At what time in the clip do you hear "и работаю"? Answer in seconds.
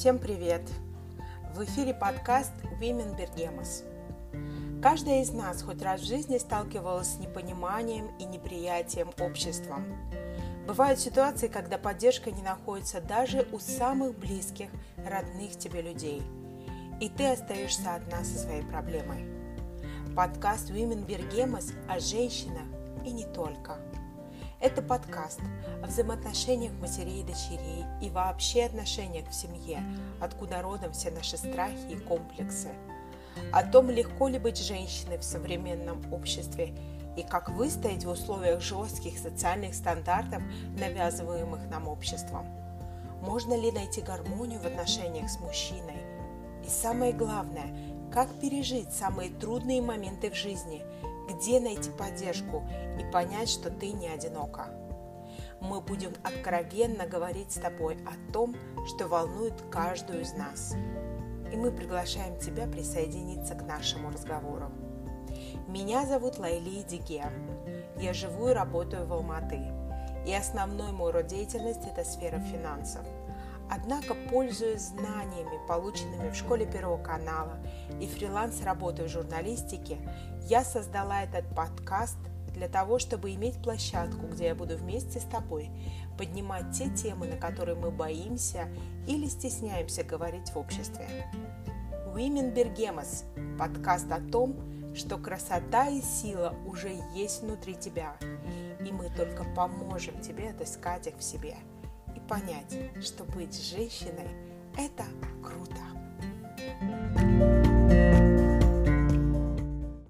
68.48-69.06